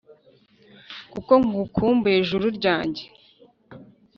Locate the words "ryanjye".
2.57-3.03